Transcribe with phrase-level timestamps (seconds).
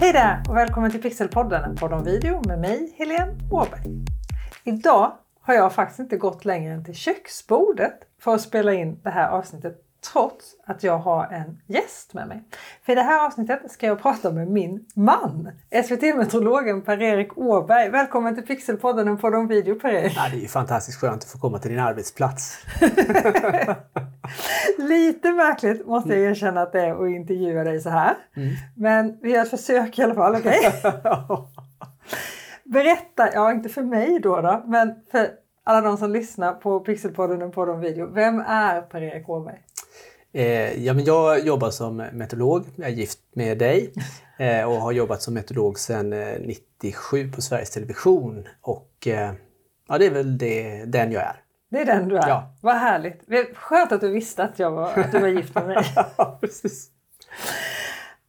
[0.00, 4.04] Hej där och välkommen till Pixelpodden, en podd om video med mig, Helene Åberg.
[4.64, 9.10] Idag har jag faktiskt inte gått längre än till köksbordet för att spela in det
[9.10, 9.74] här avsnittet
[10.12, 12.44] trots att jag har en gäst med mig.
[12.82, 15.50] För i det här avsnittet ska jag prata med min man,
[15.84, 17.90] SVT-meteorologen Per-Erik Åberg.
[17.90, 20.12] Välkommen till Pixelpodden, en podd om video Per-Erik.
[20.16, 22.58] Ja, det är ju fantastiskt skönt att få komma till din arbetsplats.
[24.78, 28.16] Lite märkligt måste jag erkänna att det är att intervjua dig så här.
[28.36, 28.48] Mm.
[28.76, 30.58] Men vi gör ett försök i alla fall, okej?
[30.58, 30.92] Okay?
[32.64, 35.28] Berätta, ja inte för mig då, då men för
[35.64, 38.06] alla de som lyssnar på Pixelpodden och på de video.
[38.06, 39.58] Vem är Per-Erik Åberg?
[40.32, 42.64] Eh, ja, men jag jobbar som meteorolog.
[42.76, 43.92] Jag är gift med dig
[44.38, 48.48] eh, och har jobbat som meteorolog sedan eh, 97 på Sveriges Television.
[48.60, 49.32] Och eh,
[49.88, 51.36] ja, det är väl det, den jag är.
[51.70, 52.28] Det är den du är?
[52.28, 52.52] Ja.
[52.60, 53.22] Vad härligt!
[53.56, 55.84] Skönt att du visste att, jag var, att du var gift med mig.
[56.40, 56.90] precis.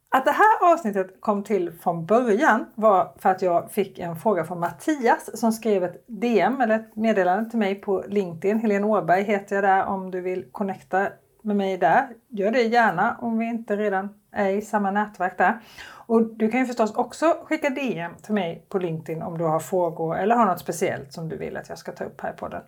[0.08, 4.44] Att det här avsnittet kom till från början var för att jag fick en fråga
[4.44, 8.58] från Mattias som skrev ett DM eller ett meddelande till mig på LinkedIn.
[8.58, 11.08] Helene Åberg heter jag där om du vill connecta
[11.42, 12.08] med mig där.
[12.28, 15.60] Gör det gärna om vi inte redan är i samma nätverk där.
[16.06, 19.60] Och du kan ju förstås också skicka DM till mig på LinkedIn om du har
[19.60, 22.36] frågor eller har något speciellt som du vill att jag ska ta upp här i
[22.36, 22.62] podden.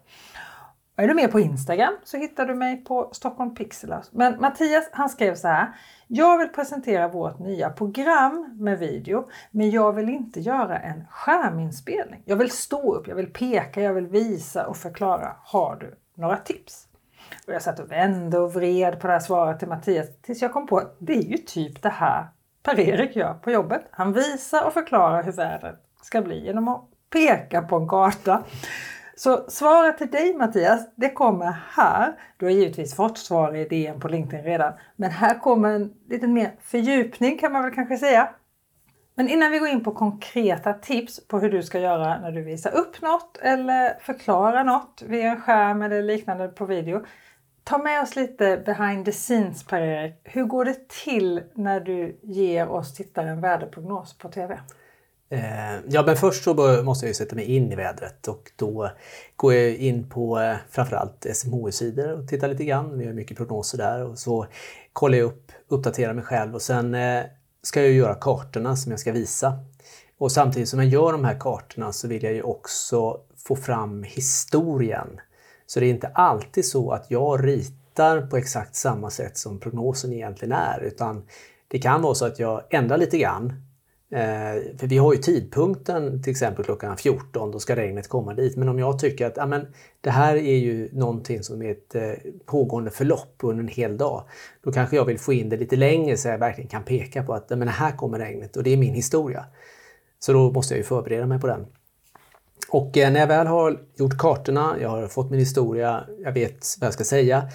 [0.97, 4.07] Och är du med på Instagram så hittar du mig på Stockholm Pixelars.
[4.13, 5.73] Men Mattias han skrev så här.
[6.07, 12.23] Jag vill presentera vårt nya program med video men jag vill inte göra en skärminspelning.
[12.25, 15.37] Jag vill stå upp, jag vill peka, jag vill visa och förklara.
[15.43, 16.89] Har du några tips?
[17.47, 20.53] Och jag satt och vände och vred på det här svaret till Mattias tills jag
[20.53, 22.27] kom på att det är ju typ det här
[22.63, 23.85] Per-Erik gör på jobbet.
[23.91, 28.43] Han visar och förklarar hur vädret ska bli genom att peka på en karta.
[29.17, 32.13] Så svaret till dig Mattias, det kommer här.
[32.37, 34.73] Du har givetvis fått svar i DN på LinkedIn redan.
[34.97, 38.29] Men här kommer en lite mer fördjupning kan man väl kanske säga.
[39.15, 42.43] Men innan vi går in på konkreta tips på hur du ska göra när du
[42.43, 47.05] visar upp något eller förklarar något via en skärm eller liknande på video.
[47.65, 50.21] Ta med oss lite behind the scenes Per-Erik.
[50.25, 54.59] Hur går det till när du ger oss tittare en väderprognos på TV?
[55.29, 58.91] Eh, ja, men först så måste jag sätta mig in i vädret och då
[59.37, 62.99] går jag in på eh, framförallt SMHI-sidor och tittar lite grann.
[62.99, 64.47] Vi har mycket prognoser där och så
[64.93, 67.23] kollar jag upp, uppdaterar mig själv och sen eh,
[67.63, 69.59] ska jag göra kartorna som jag ska visa.
[70.19, 74.03] Och samtidigt som jag gör de här kartorna så vill jag ju också få fram
[74.03, 75.21] historien.
[75.67, 80.13] Så det är inte alltid så att jag ritar på exakt samma sätt som prognosen
[80.13, 81.25] egentligen är utan
[81.69, 83.53] det kan vara så att jag ändrar lite grann
[84.11, 88.57] Eh, för vi har ju tidpunkten till exempel klockan 14, då ska regnet komma dit.
[88.57, 89.67] Men om jag tycker att amen,
[90.01, 92.13] det här är ju någonting som är ett eh,
[92.47, 94.25] pågående förlopp under en hel dag.
[94.63, 97.35] Då kanske jag vill få in det lite längre så jag verkligen kan peka på
[97.35, 99.45] att amen, här kommer regnet och det är min historia.
[100.19, 101.67] Så då måste jag ju förbereda mig på den.
[102.71, 106.67] Och eh, när jag väl har gjort kartorna, jag har fått min historia, jag vet
[106.81, 107.49] vad jag ska säga,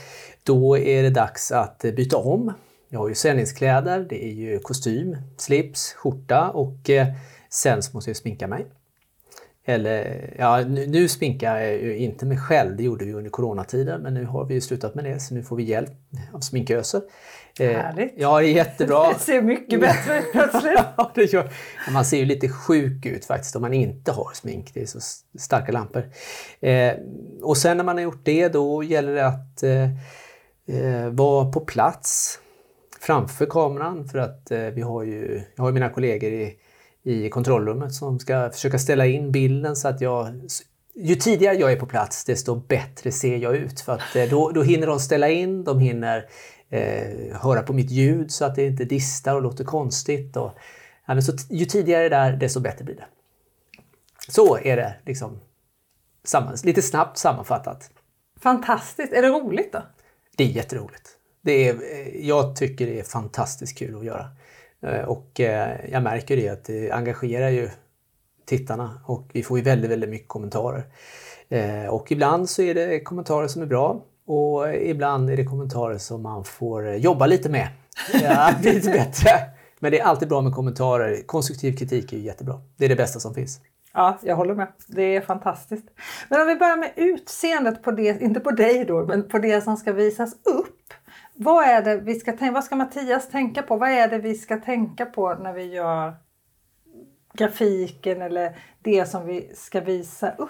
[0.43, 2.53] då är det dags att eh, byta om
[2.89, 7.07] jag har ju sändningskläder, det är ju kostym, slips, skjorta och eh,
[7.49, 8.65] sen så måste jag sminka mig.
[9.65, 14.01] Eller, ja, nu, nu sminkar jag ju inte mig själv, det gjorde vi under coronatiden,
[14.01, 15.91] men nu har vi ju slutat med det så nu får vi hjälp
[16.33, 17.01] av sminköser.
[17.59, 18.13] Eh, Härligt!
[18.17, 19.09] Ja, det är jättebra.
[19.13, 20.79] Det ser mycket bättre ut plötsligt.
[20.97, 21.51] ja, det gör.
[21.93, 24.99] Man ser ju lite sjuk ut faktiskt om man inte har smink, det är så
[25.39, 26.03] starka lampor.
[26.59, 26.93] Eh,
[27.41, 29.83] och sen när man har gjort det då gäller det att eh,
[30.77, 32.39] eh vara på plats
[32.99, 36.57] framför kameran för att eh, vi har ju, jag har mina kollegor i,
[37.03, 40.41] i kontrollrummet som ska försöka ställa in bilden så att jag
[41.01, 44.49] ju tidigare jag är på plats desto bättre ser jag ut för att eh, då,
[44.49, 46.29] då hinner de ställa in, de hinner
[46.69, 50.37] eh, höra på mitt ljud så att det inte distar och låter konstigt.
[50.37, 50.51] Och,
[51.05, 53.05] ja, så, ju tidigare där desto bättre blir det.
[54.27, 55.39] Så är det liksom
[56.23, 57.91] samman, lite snabbt sammanfattat.
[58.39, 59.13] Fantastiskt!
[59.13, 59.81] Är det roligt då?
[60.37, 61.18] Det är jätteroligt.
[61.41, 61.77] Det är,
[62.27, 64.25] jag tycker det är fantastiskt kul att göra.
[64.81, 67.69] Eh, och eh, jag märker det att det engagerar ju
[68.45, 70.83] tittarna och vi får ju väldigt, väldigt mycket kommentarer.
[71.49, 75.97] Eh, och ibland så är det kommentarer som är bra och ibland är det kommentarer
[75.97, 77.67] som man får jobba lite med.
[78.23, 79.29] Ja, bli lite bättre.
[79.79, 81.21] Men det är alltid bra med kommentarer.
[81.25, 82.61] Konstruktiv kritik är ju jättebra.
[82.77, 83.61] Det är det bästa som finns.
[83.93, 84.67] Ja, jag håller med.
[84.87, 85.85] Det är fantastiskt.
[86.29, 89.61] Men om vi börjar med utseendet på det, inte på dig då, men på det
[89.61, 90.78] som ska visas upp.
[91.41, 93.77] Vad är det vi ska tänka, vad ska Mattias tänka på?
[93.77, 96.15] Vad är det vi ska tänka på när vi gör
[97.33, 100.49] grafiken eller det som vi ska visa upp?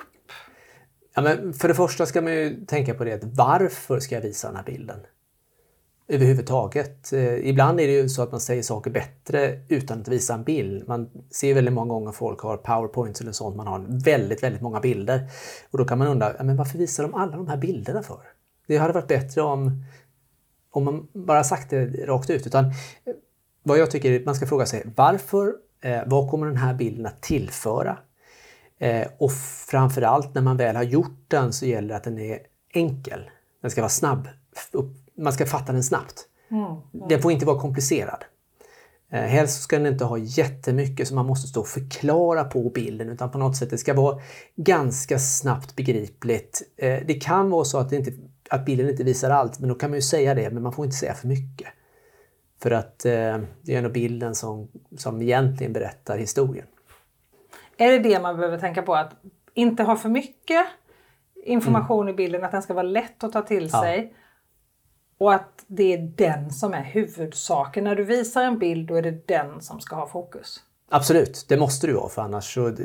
[1.15, 4.47] Ja, men för det första ska man ju tänka på det, varför ska jag visa
[4.47, 4.99] den här bilden?
[6.09, 7.13] överhuvudtaget.
[7.13, 10.43] Eh, ibland är det ju så att man säger saker bättre utan att visa en
[10.43, 10.87] bild.
[10.87, 14.79] Man ser väldigt många gånger folk har powerpoints eller sånt, man har väldigt, väldigt många
[14.79, 15.29] bilder.
[15.71, 18.19] Och då kan man undra, men varför visar de alla de här bilderna för?
[18.67, 19.83] Det hade varit bättre om,
[20.71, 22.47] om man bara sagt det rakt ut.
[22.47, 22.71] Utan eh,
[23.63, 25.53] vad jag tycker man ska fråga sig, varför?
[25.81, 27.97] Eh, vad kommer den här bilden att tillföra?
[28.79, 29.31] Eh, och
[29.67, 32.39] framförallt när man väl har gjort den så gäller det att den är
[32.73, 33.29] enkel.
[33.61, 34.27] Den ska vara snabb.
[35.17, 36.25] Man ska fatta den snabbt.
[36.51, 37.07] Mm, mm.
[37.09, 38.23] Den får inte vara komplicerad.
[39.11, 43.09] Eh, helst ska den inte ha jättemycket som man måste stå och förklara på bilden
[43.09, 44.21] utan på något sätt det ska vara
[44.55, 46.61] ganska snabbt begripligt.
[46.77, 48.11] Eh, det kan vara så att, inte,
[48.49, 50.85] att bilden inte visar allt men då kan man ju säga det men man får
[50.85, 51.67] inte säga för mycket.
[52.61, 54.67] För att eh, det är ändå bilden som,
[54.97, 56.65] som egentligen berättar historien.
[57.77, 58.95] Är det det man behöver tänka på?
[58.95, 59.11] Att
[59.53, 60.67] inte ha för mycket
[61.43, 62.13] information mm.
[62.13, 64.13] i bilden, att den ska vara lätt att ta till sig.
[64.13, 64.15] Ja.
[65.17, 67.83] Och att det är den som är huvudsaken.
[67.83, 70.63] När du visar en bild då är det den som ska ha fokus.
[70.91, 72.75] Absolut, det måste du ha för annars, så,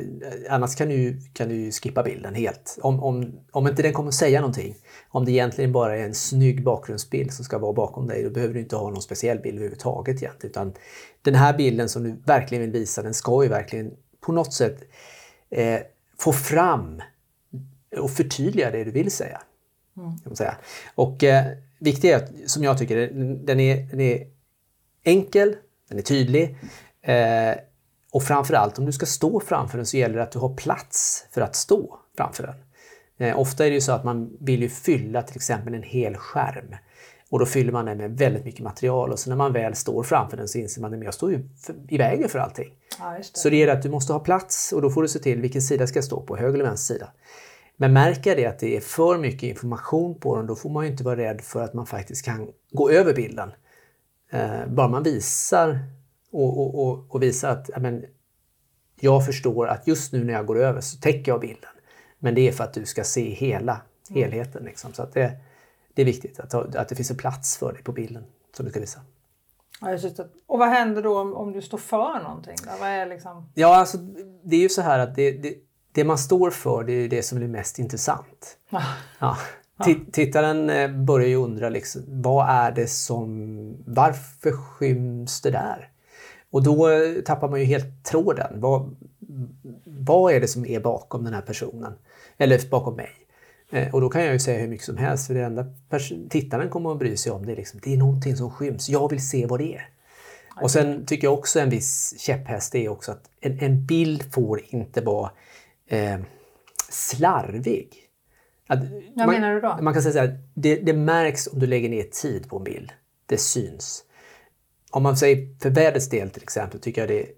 [0.49, 2.77] annars kan, du, kan du skippa bilden helt.
[2.81, 4.75] Om, om, om inte den kommer säga någonting,
[5.09, 8.53] om det egentligen bara är en snygg bakgrundsbild som ska vara bakom dig, då behöver
[8.53, 10.51] du inte ha någon speciell bild överhuvudtaget egentligen.
[10.51, 10.73] Utan
[11.21, 13.91] den här bilden som du verkligen vill visa, den ska ju verkligen
[14.21, 14.83] på något sätt
[15.49, 15.79] eh,
[16.19, 17.01] få fram
[17.97, 19.41] och förtydliga det du vill säga.
[19.97, 20.35] Mm.
[20.35, 20.57] Säga.
[20.95, 21.45] Och eh,
[21.79, 23.09] viktigt är, som jag tycker,
[23.45, 24.27] den är, den är
[25.03, 25.55] enkel,
[25.89, 26.57] den är tydlig
[27.01, 27.55] eh,
[28.15, 31.25] och framförallt om du ska stå framför den så gäller det att du har plats
[31.31, 32.55] för att stå framför den.
[33.27, 36.15] Eh, ofta är det ju så att man vill ju fylla till exempel en hel
[36.15, 36.75] skärm
[37.29, 40.03] och då fyller man den med väldigt mycket material och så när man väl står
[40.03, 41.49] framför den så inser man att jag står ju
[41.89, 42.73] i vägen för allting.
[42.99, 43.23] Ja, det.
[43.23, 45.61] Så det är att du måste ha plats och då får du se till vilken
[45.61, 47.09] sida ska jag stå på, höger eller vänster sida.
[47.77, 50.91] Men märker det att det är för mycket information på den, då får man ju
[50.91, 53.51] inte vara rädd för att man faktiskt kan gå över bilden.
[54.31, 55.79] Eh, bara man visar
[56.35, 58.05] och, och, och, och visar att ja, men,
[58.99, 61.69] jag förstår att just nu när jag går över så täcker jag bilden.
[62.19, 64.21] Men det är för att du ska se hela mm.
[64.21, 64.63] helheten.
[64.63, 64.93] Liksom.
[64.93, 65.37] Så att det,
[65.93, 68.23] det är viktigt att, att det finns en plats för dig på bilden
[68.55, 68.99] som du ska visa.
[69.81, 69.97] Ja,
[70.47, 72.55] och vad händer då om, om du står för någonting?
[72.63, 72.71] Då?
[72.79, 73.49] Vad är liksom...
[73.53, 73.97] Ja, alltså,
[74.43, 75.55] det är ju så här att det, det,
[75.91, 78.57] det man står för det är det som är mest intressant.
[78.69, 78.81] Ah.
[79.19, 79.37] Ja.
[80.11, 85.91] Tittaren eh, börjar ju undra liksom, vad är det som, varför skyms det där?
[86.55, 88.59] Och då eh, tappar man ju helt tråden.
[88.59, 88.95] Vad,
[89.83, 91.93] vad är det som är bakom den här personen?
[92.37, 93.09] Eller bakom mig?
[93.71, 95.65] Eh, och då kan jag ju säga hur mycket som helst för det enda
[96.29, 98.89] tittaren kommer att bry sig om det är, liksom, det är någonting som skyms.
[98.89, 99.89] Jag vill se vad det är.
[100.61, 104.61] Och sen tycker jag också en viss käpphäst är också att en, en bild får
[104.67, 105.31] inte vara
[105.87, 106.19] eh,
[106.89, 107.89] slarvig.
[108.67, 108.79] Att
[109.13, 109.77] Vad man, menar du då?
[109.81, 112.63] Man kan säga så här, det, det, märks om du lägger ner tid på en
[112.63, 112.91] bild.
[113.25, 114.03] Det syns.
[114.95, 117.29] Om man säger för vädrets del till exempel tycker jag det är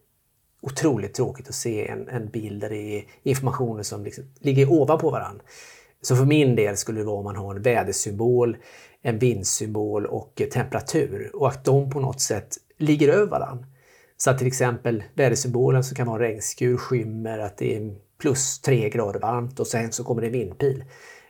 [0.62, 5.10] otroligt tråkigt att se en, en bild där det är informationer som liksom ligger ovanpå
[5.10, 5.44] varandra.
[6.02, 8.58] Så för min del skulle det vara om man har en vädersymbol,
[9.02, 13.66] en vindsymbol och temperatur och att de på något sätt ligger över varandra.
[14.18, 18.90] Så att till exempel vädersymbolen som kan vara regnskur skymmer att det är plus tre
[18.90, 20.84] grader varmt och sen så kommer det en vindpil.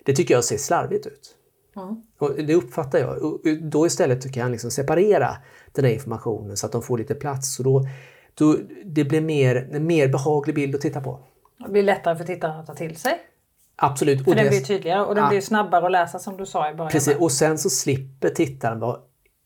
[0.06, 1.37] Det tycker jag ser slarvigt ut.
[1.78, 2.02] Mm.
[2.18, 3.24] Och det uppfattar jag.
[3.24, 5.38] Och då istället kan jag liksom separera
[5.72, 7.60] den här informationen så att de får lite plats.
[7.60, 7.88] Och då,
[8.34, 8.56] då,
[8.86, 11.20] det blir mer, en mer behaglig bild att titta på.
[11.58, 13.20] Det blir lättare för tittaren att ta till sig.
[13.76, 14.24] Absolut.
[14.24, 15.30] För och den det, blir tydligare och den ja.
[15.30, 16.92] blir snabbare att läsa som du sa i början.
[16.92, 18.98] Precis, och sen så slipper tittaren vara,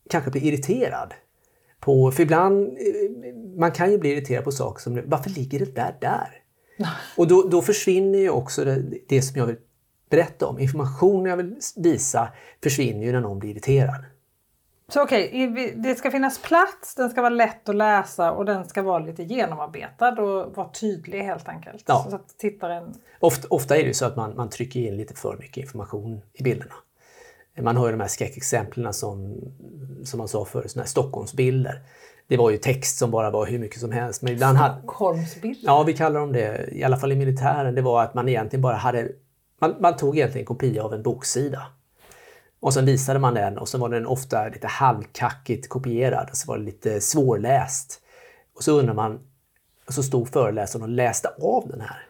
[0.09, 1.13] kanske bli irriterad.
[1.79, 5.75] På, för ibland, eh, man kan ju bli irriterad på saker som varför ligger det
[5.75, 6.41] där där?
[7.17, 9.57] Och då, då försvinner ju också det, det, som jag vill
[10.11, 10.59] berätta om.
[10.59, 14.05] Informationen jag vill visa försvinner ju när någon blir irriterad.
[14.87, 18.69] Så okej, okay, det ska finnas plats, den ska vara lätt att läsa och den
[18.69, 21.83] ska vara lite genomarbetad och vara tydlig helt enkelt.
[21.87, 22.07] Ja.
[22.09, 22.93] Så att tittaren...
[23.19, 26.43] ofta, ofta är det så att man, man trycker in lite för mycket information i
[26.43, 26.73] bilderna.
[27.61, 29.37] Man har ju de här skräckexemplen som,
[30.03, 31.81] som man sa förut, såna här Stockholmsbilder.
[32.27, 34.21] Det var ju text som bara var hur mycket som helst.
[34.21, 35.65] Men ibland hade, Stockholmsbilder?
[35.65, 37.75] Ja, vi kallar dem det, i alla fall i militären.
[37.75, 39.11] Det var att man egentligen bara hade...
[39.61, 41.61] Man, man tog egentligen en kopia av en boksida.
[42.59, 46.47] Och sen visade man den och så var den ofta lite halvkackigt kopierad och så
[46.47, 48.01] var det lite svårläst.
[48.55, 49.19] Och så undrar man,
[49.87, 52.07] och så stod föreläsaren och läste av den här.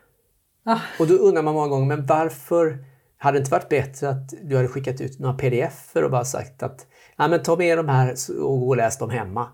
[0.63, 0.79] Ah.
[0.99, 2.85] Och då undrar man många gånger, men varför
[3.17, 6.63] hade det inte varit bättre att du hade skickat ut några pdf och bara sagt
[6.63, 9.47] att ja, men ta med de här och gå och läs dem hemma.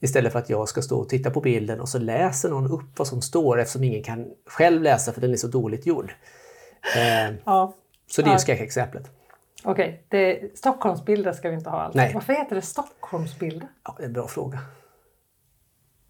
[0.00, 2.98] Istället för att jag ska stå och titta på bilden och så läser någon upp
[2.98, 6.12] vad som står eftersom ingen kan själv läsa för den är så dåligt gjord.
[6.96, 7.74] Eh, ja.
[8.10, 8.38] Så det är ja.
[8.38, 9.10] skräckexemplet.
[9.64, 11.98] Okej, okay, Stockholmsbilder ska vi inte ha alltså.
[11.98, 12.10] Nej.
[12.14, 13.68] Varför heter det Stockholmsbilder?
[13.84, 14.58] Ja, det är en bra fråga.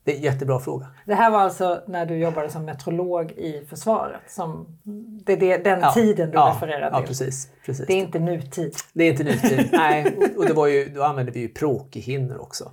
[0.04, 0.86] Det är en jättebra fråga.
[1.06, 4.20] Det här var alltså när du jobbade som meteorolog i försvaret?
[4.28, 4.78] Som,
[5.24, 7.00] det är det, den ja, tiden du ja, refererar till?
[7.00, 7.86] Ja, precis, precis.
[7.86, 8.74] Det är inte nutid?
[8.92, 10.16] Det är inte nutid, nej.
[10.36, 12.70] Och det var ju, då använde vi ju pråkehinnor också.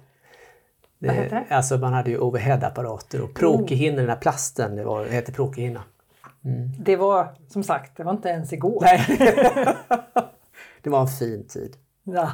[1.00, 1.56] Det, Vad heter det?
[1.56, 5.84] Alltså man hade ju overheadapparater och pråkehinnor, den här plasten, det, var, det hette pråkehinna.
[6.46, 6.72] Mm.
[6.80, 8.82] Det var som sagt, det var inte ens igår.
[8.82, 9.06] Nej.
[10.82, 11.76] det var en fin tid.
[12.04, 12.32] Ja.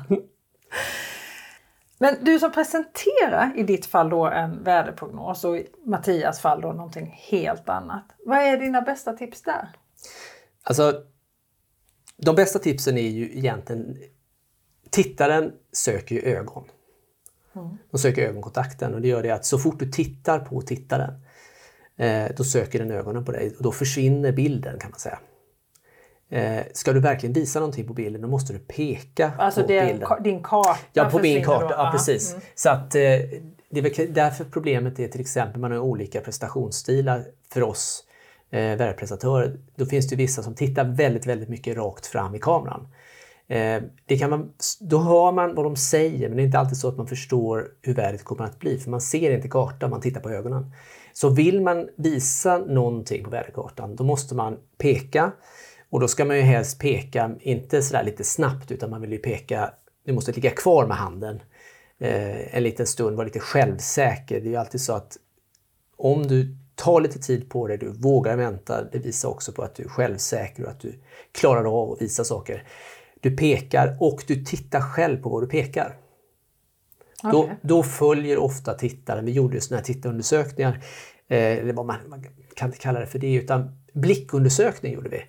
[1.98, 6.72] Men du som presenterar i ditt fall då en väderprognos och i Mattias fall då
[6.72, 8.04] någonting helt annat.
[8.26, 9.70] Vad är dina bästa tips där?
[10.64, 11.04] Alltså,
[12.18, 13.98] de bästa tipsen är ju egentligen
[14.90, 16.64] Tittaren söker ju ögon.
[17.56, 17.78] Mm.
[17.92, 21.14] De söker ögonkontakten och det gör det att så fort du tittar på tittaren
[22.38, 25.20] då söker den ögonen på dig och då försvinner bilden kan man säga.
[26.32, 29.86] Eh, ska du verkligen visa någonting på bilden då måste du peka alltså på det
[29.86, 30.24] bilden.
[30.24, 31.68] din karta Ja, på min karta.
[31.68, 31.74] Då.
[31.74, 32.32] Ja, precis.
[32.32, 32.42] Mm.
[32.56, 33.02] Så att, eh,
[33.70, 38.04] det är därför problemet är till exempel man har olika prestationsstilar för oss
[38.52, 39.58] eh, väderprestatörer.
[39.76, 42.88] Då finns det vissa som tittar väldigt, väldigt mycket rakt fram i kameran.
[43.48, 46.78] Eh, det kan man, då hör man vad de säger men det är inte alltid
[46.78, 50.02] så att man förstår hur vädret kommer att bli för man ser inte kartan, man
[50.02, 50.72] tittar på ögonen.
[51.22, 55.32] Så vill man visa någonting på väderkartan då måste man peka
[55.90, 59.18] och då ska man ju helst peka, inte sådär lite snabbt, utan man vill ju
[59.18, 59.74] peka,
[60.06, 61.40] du måste ligga kvar med handen
[62.00, 64.42] eh, en liten stund, vara lite självsäker.
[64.42, 65.18] Det är ju alltid så att
[65.98, 69.76] om du tar lite tid på dig, du vågar vänta, det visar också på att
[69.76, 71.00] du är självsäker och att du
[71.32, 72.68] klarar av att visa saker.
[73.20, 75.98] Du pekar och du tittar själv på vad du pekar.
[77.24, 77.32] Okay.
[77.32, 80.84] Då, då, följer ofta tittaren, vi gjorde sådana här tittarundersökningar,
[81.28, 85.24] eh, eller vad man, man kan inte kalla det för det, utan blickundersökning gjorde vi.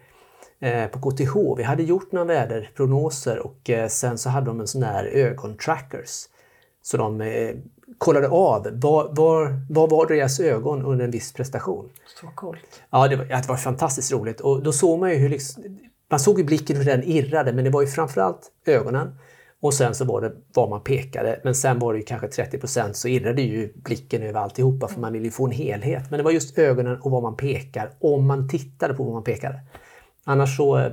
[0.62, 1.56] Eh, på KTH.
[1.56, 6.24] Vi hade gjort några väderprognoser och eh, sen så hade de en sån här ögontrackers.
[6.82, 7.54] Så de eh,
[7.98, 11.88] kollade av vad, var, vad var deras ögon under en viss prestation.
[12.20, 12.82] Så coolt!
[12.90, 15.78] Ja, det var, det var fantastiskt roligt och då såg man ju hur liksom,
[16.10, 19.14] man såg i blicken hur den irrade men det var ju framförallt ögonen.
[19.62, 22.92] Och sen så var det var man pekade men sen var det ju kanske 30%
[22.92, 26.10] så irrade ju blicken över alltihopa för man ville ju få en helhet.
[26.10, 29.24] Men det var just ögonen och vad man pekar om man tittade på vad man
[29.24, 29.60] pekade.
[30.24, 30.92] Annars så eh,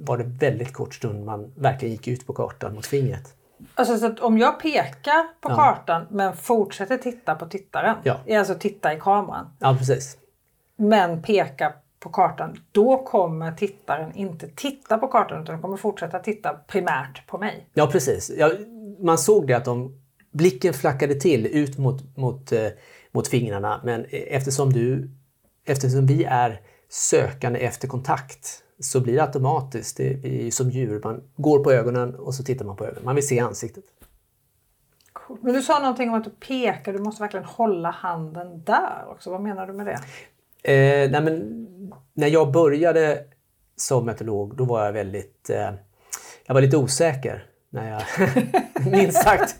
[0.00, 3.34] var det väldigt kort stund man verkligen gick ut på kartan mot fingret.
[3.74, 5.56] Alltså så om jag pekar på ja.
[5.56, 8.38] kartan men fortsätter titta på tittaren, ja.
[8.38, 9.46] alltså titta i kameran.
[9.58, 10.16] Ja, precis.
[10.76, 16.18] Men peka på kartan, då kommer tittaren inte titta på kartan utan de kommer fortsätta
[16.18, 17.66] titta primärt på mig.
[17.74, 18.30] Ja, precis.
[18.36, 18.50] Ja,
[18.98, 20.00] man såg det att de,
[20.32, 22.68] blicken flackade till ut mot, mot, eh,
[23.12, 25.10] mot fingrarna men eftersom du,
[25.64, 29.96] eftersom vi är sökande efter kontakt så blir det automatiskt.
[29.96, 33.04] Det är som djur, man går på ögonen och så tittar man på ögonen.
[33.04, 33.84] Man vill se ansiktet.
[35.40, 39.30] Men du sa någonting om att du pekar, du måste verkligen hålla handen där också.
[39.30, 40.00] Vad menar du med det?
[40.62, 41.66] Eh, nej men,
[42.14, 43.24] när jag började
[43.76, 45.70] som meteorolog då var jag väldigt eh,
[46.46, 47.46] jag var lite osäker.
[47.72, 48.02] När jag,
[48.92, 49.56] minst sagt.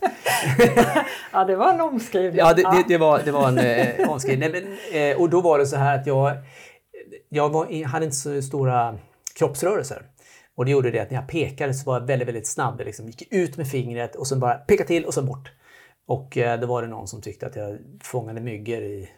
[1.32, 2.38] ja, det var en omskrivning.
[2.38, 4.50] Ja, det, det, det var, det var en eh, omskrivning.
[4.52, 6.36] Nej, men, eh, och då var det så här att jag
[7.28, 8.98] jag var, hade inte så stora
[9.38, 10.02] kroppsrörelser.
[10.54, 12.74] Och det gjorde det att när jag pekade så var jag väldigt, väldigt snabb.
[12.80, 15.52] Jag liksom gick ut med fingret och sen bara peka till och sen bort.
[16.06, 19.10] Och eh, då var det någon som tyckte att jag fångade myggor i,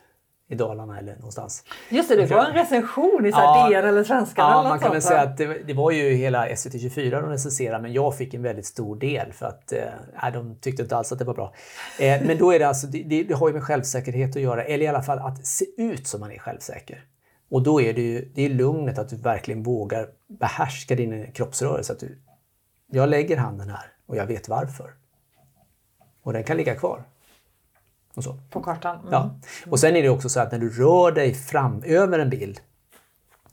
[0.53, 1.65] i Dalarna eller någonstans.
[1.89, 4.93] Just det, det var en recension i ja, DN eller Svenskan Ja, eller man kan
[4.93, 8.43] väl säga att det, det, var ju hela SVT24 de recenserade men jag fick en
[8.43, 11.55] väldigt stor del för att eh, de tyckte inte alls att det var bra.
[11.99, 14.85] Eh, men då är det alltså, det, det, har ju med självsäkerhet att göra, eller
[14.85, 17.05] i alla fall att se ut som man är självsäker.
[17.51, 21.93] Och då är det ju det är lugnet att du verkligen vågar behärska din kroppsrörelse.
[21.93, 22.19] Att du,
[22.91, 24.91] jag lägger handen här och jag vet varför.
[26.23, 27.05] Och den kan ligga kvar.
[28.15, 28.39] Och så.
[28.51, 28.99] På kartan?
[28.99, 29.13] Mm.
[29.13, 29.41] Ja.
[29.71, 32.61] Och sen är det också så att när du rör dig fram över en bild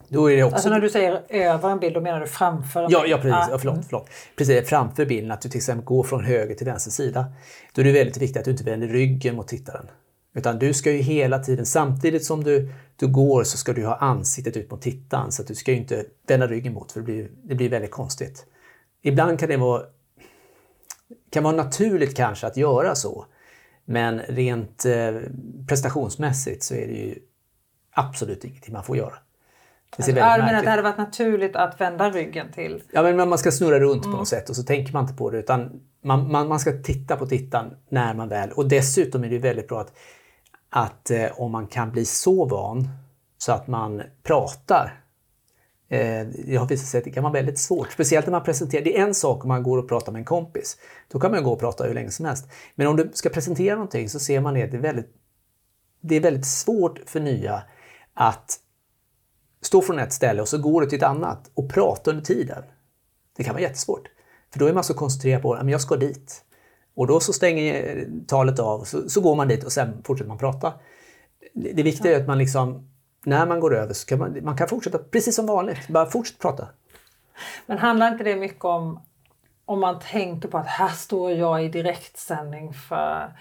[0.09, 0.55] då är det också...
[0.55, 3.13] Alltså när du säger över en bild, då menar du framför en ja, bild?
[3.13, 3.33] Ja, precis.
[3.33, 3.47] Ah.
[3.51, 4.09] Ja, förlåt, förlåt.
[4.35, 7.25] Precis, framför bilden, att du till exempel går från höger till vänster sida.
[7.73, 9.85] Då är det väldigt viktigt att du inte vänder ryggen mot tittaren.
[10.35, 13.95] Utan du ska ju hela tiden, samtidigt som du, du går så ska du ha
[13.95, 17.05] ansiktet ut mot tittaren så att du ska ju inte vända ryggen mot för det
[17.05, 18.45] blir, det blir väldigt konstigt.
[19.01, 19.81] Ibland kan det vara,
[21.31, 23.25] kan vara naturligt kanske att göra så.
[23.89, 25.15] Men rent eh,
[25.67, 27.15] prestationsmässigt så är det ju
[27.91, 29.13] absolut ingenting man får göra.
[29.97, 32.83] Det ser väldigt men att det hade varit naturligt att vända ryggen till?
[32.91, 34.11] Ja, men man ska snurra runt mm.
[34.11, 36.71] på något sätt och så tänker man inte på det utan man, man, man ska
[36.83, 38.51] titta på tittaren när man väl...
[38.51, 39.93] Och dessutom är det väldigt bra att
[40.69, 42.89] att eh, om man kan bli så van
[43.37, 45.03] så att man pratar
[45.89, 47.91] Eh, jag har visat sig att det kan vara väldigt svårt.
[47.91, 48.83] Speciellt när man presenterar.
[48.83, 50.77] Det är en sak om man går och pratar med en kompis.
[51.07, 52.47] Då kan man gå och prata hur länge som helst.
[52.75, 55.15] Men om du ska presentera någonting så ser man det, det är väldigt,
[56.01, 57.63] det är väldigt svårt för nya
[58.13, 58.59] att
[59.61, 62.63] stå från ett ställe och så går du till ett annat och prata under tiden.
[63.37, 64.07] Det kan vara jättesvårt.
[64.51, 66.45] För då är man så koncentrerad på att jag ska dit.
[66.95, 70.29] Och då så stänger eh, talet av, så, så går man dit och sen fortsätter
[70.29, 70.73] man prata.
[71.53, 72.89] Det, det viktiga är att man liksom
[73.29, 76.41] när man går över så kan man, man kan fortsätta precis som vanligt, bara fortsätta
[76.41, 76.67] prata.
[77.65, 78.99] Men handlar inte det mycket om
[79.69, 83.33] om man tänker på att här står jag i direktsändning för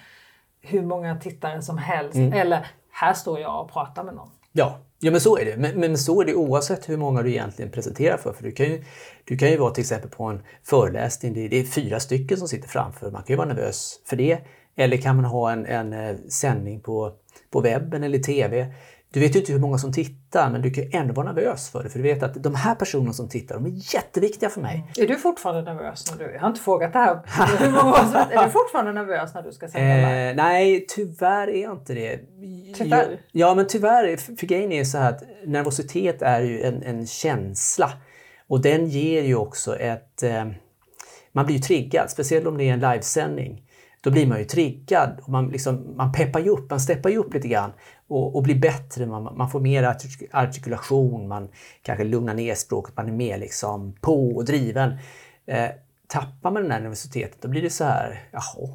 [0.60, 2.32] hur många tittare som helst mm.
[2.32, 4.30] eller här står jag och pratar med någon.
[4.52, 5.56] Ja, ja men så är det.
[5.56, 8.32] Men, men så är det oavsett hur många du egentligen presenterar för.
[8.32, 8.84] För du kan ju,
[9.24, 12.38] du kan ju vara till exempel på en föreläsning, det är, det är fyra stycken
[12.38, 13.10] som sitter framför.
[13.10, 14.38] Man kan ju vara nervös för det.
[14.76, 17.12] Eller kan man ha en, en eh, sändning på,
[17.50, 18.74] på webben eller TV
[19.10, 21.82] du vet ju inte hur många som tittar, men du kan ändå vara nervös för
[21.82, 21.90] det.
[21.90, 24.92] För du vet att de här personerna som tittar, de är jätteviktiga för mig.
[24.98, 26.10] Är du fortfarande nervös?
[26.10, 27.14] När du, jag har inte frågat det här.
[28.32, 30.30] Är du fortfarande nervös när du ska sända live?
[30.30, 32.20] Eh, nej, tyvärr är jag inte det.
[32.76, 33.20] Tyvärr?
[33.32, 34.16] Ja, men tyvärr.
[34.16, 37.92] För grejen är så här att nervositet är ju en, en känsla.
[38.48, 40.22] Och den ger ju också ett...
[40.22, 40.46] Eh,
[41.32, 43.62] man blir ju triggad, speciellt om det är en livesändning
[44.00, 45.20] då blir man ju triggad.
[45.22, 47.72] Och man, liksom, man peppar ju upp, man steppar ju upp lite grann
[48.08, 49.06] och, och blir bättre.
[49.06, 49.96] Man, man får mer
[50.32, 51.48] artikulation, man
[51.82, 54.92] kanske lugnar ner språket, man är mer liksom på och driven.
[55.46, 55.70] Eh,
[56.06, 58.68] tappar man den här nervositeten då blir det så här, jaha.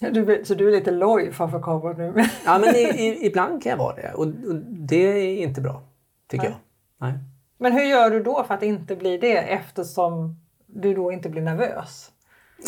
[0.00, 2.24] Du, så du är lite loj framför kameran nu?
[2.44, 5.82] ja, men i, i, ibland kan jag vara det och, och det är inte bra,
[6.28, 6.56] tycker Nej.
[6.98, 7.08] jag.
[7.08, 7.18] Nej.
[7.58, 11.42] Men hur gör du då för att inte bli det eftersom du då inte blir
[11.42, 12.12] nervös?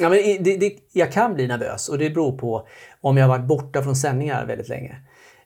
[0.00, 2.68] Ja, men det, det, jag kan bli nervös och det beror på
[3.00, 4.96] om jag har varit borta från sändningar väldigt länge.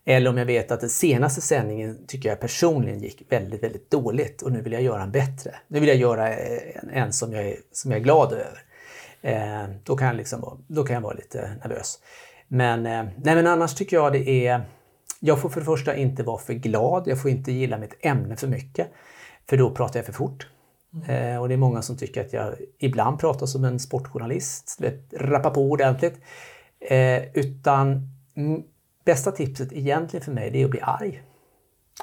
[0.05, 4.43] Eller om jag vet att den senaste sändningen tycker jag personligen gick väldigt, väldigt dåligt
[4.43, 5.55] och nu vill jag göra en bättre.
[5.69, 8.63] Nu vill jag göra eh, en, en som, jag är, som jag är glad över.
[9.23, 11.99] Eh, då, kan jag liksom, då kan jag vara lite nervös.
[12.49, 14.63] Men, eh, nej, men annars tycker jag det är...
[15.21, 18.37] Jag får för det första inte vara för glad, jag får inte gilla mitt ämne
[18.37, 18.89] för mycket.
[19.49, 20.47] För då pratar jag för fort.
[20.95, 21.41] Mm.
[21.41, 25.51] och det är många som tycker att jag ibland pratar som en sportjournalist, vet, rappar
[25.51, 26.21] på ordentligt.
[26.81, 28.09] Eh, utan
[29.05, 31.23] bästa tipset egentligen för mig det är att bli arg.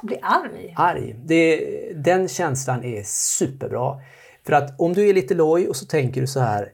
[0.02, 0.74] Bli arg?
[0.78, 1.16] Arg.
[1.26, 1.58] Det,
[1.96, 4.02] den känslan är superbra.
[4.46, 6.72] För att om du är lite loj och så tänker du så här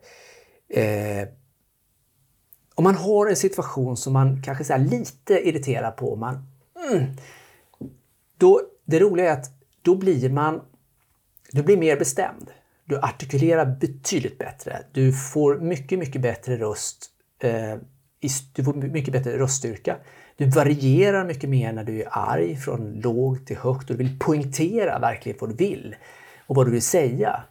[0.69, 1.27] eh,
[2.75, 6.47] om man har en situation som man kanske är lite irriterad på, man,
[6.91, 7.03] mm,
[8.37, 9.51] då, det roliga är att
[9.81, 10.61] då blir man
[11.51, 12.51] du blir mer bestämd.
[12.85, 14.79] Du artikulerar betydligt bättre.
[14.91, 17.09] Du får mycket, mycket bättre röst.
[17.39, 17.75] Eh,
[18.55, 19.97] du får mycket bättre röststyrka.
[20.37, 24.19] Du varierar mycket mer när du är arg, från låg till högt och du vill
[24.19, 25.95] poängtera verkligen vad du vill
[26.47, 27.43] och vad du vill säga.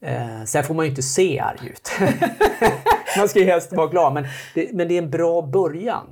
[0.00, 1.90] Eh, sen får man ju inte se arg ut.
[3.16, 6.06] man ska ju helst vara glad, men det, men det är en bra början.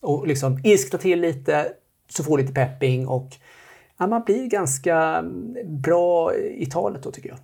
[0.00, 1.72] Och liksom ilskna till lite,
[2.08, 3.28] så får lite pepping och
[3.98, 5.24] ja, man blir ganska
[5.64, 7.38] bra i talet då tycker jag.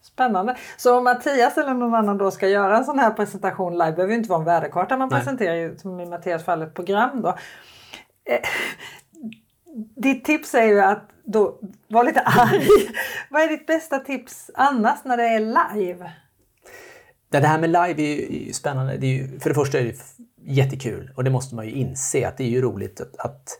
[0.00, 0.56] Spännande.
[0.76, 4.14] Så om Mattias eller någon annan då ska göra en sån här presentation live, behöver
[4.14, 5.18] inte vara en värdekarta, man Nej.
[5.18, 7.28] presenterar ju som i Mattias fall ett program då.
[8.24, 8.40] Eh,
[9.96, 12.68] ditt tips är ju att då vara lite arg.
[13.30, 16.12] Vad är ditt bästa tips annars när det är live?
[17.30, 18.96] Det här med live är ju, spännande.
[18.96, 19.96] Det är ju, för det första är det
[20.44, 23.58] jättekul och det måste man ju inse att det är ju roligt att, att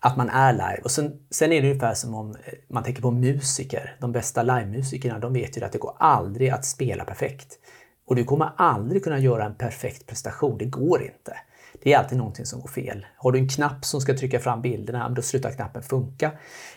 [0.00, 0.80] att man är live.
[0.84, 3.96] Och sen, sen är det ungefär som om eh, man tänker på musiker.
[4.00, 7.58] De bästa livemusikerna, de vet ju att det går aldrig att spela perfekt.
[8.06, 11.36] Och du kommer aldrig kunna göra en perfekt prestation, det går inte.
[11.82, 13.06] Det är alltid någonting som går fel.
[13.16, 16.26] Har du en knapp som ska trycka fram bilderna, då slutar knappen funka.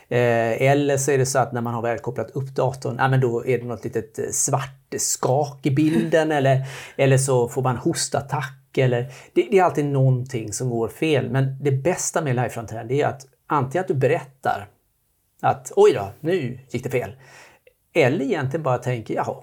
[0.10, 3.46] Eh, eller så är det så att när man har väl kopplat upp datorn, då
[3.46, 6.66] är det något litet eh, svart skak i bilden eller,
[6.98, 9.02] eller så får man hostattack eller
[9.34, 11.30] det, det, är alltid någonting som går fel.
[11.30, 14.70] Men det bästa med liveframträdande är att antingen att du berättar
[15.42, 17.16] att oj då, nu gick det fel.
[17.94, 19.36] Eller egentligen bara tänker jaha,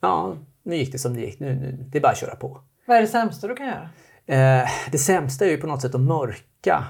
[0.00, 2.60] ja, nu gick det som det gick, nu, nu, det är bara att köra på.
[2.86, 3.88] Vad är det sämsta du kan göra?
[4.26, 6.84] Eh, det sämsta är ju på något sätt att mörka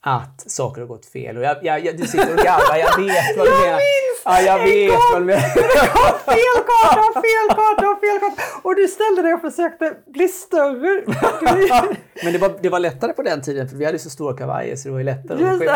[0.00, 1.36] att saker har gått fel.
[1.36, 3.80] Och jag, jag, jag, du sitter och garvar, jag vet vad du menar.
[4.24, 5.40] Ja, jag vet du menar.
[6.36, 8.42] fel karta, fel karta, fel karta.
[8.62, 11.02] Och du ställde dig och försökte bli större.
[12.24, 14.76] Men det var, det var lättare på den tiden för vi hade så stora kavajer
[14.76, 15.66] så det var ju lättare Just Du